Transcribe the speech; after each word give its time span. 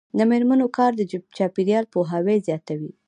د 0.17 0.19
میرمنو 0.31 0.67
کار 0.77 0.91
د 0.95 1.01
چاپیریال 1.37 1.85
پوهاوی 1.93 2.37
زیاتوي. 2.47 2.91